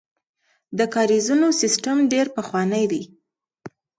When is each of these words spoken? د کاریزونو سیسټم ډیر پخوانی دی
د 0.77 0.79
کاریزونو 0.95 1.47
سیسټم 1.61 1.97
ډیر 2.11 2.25
پخوانی 2.35 2.85
دی 2.91 3.01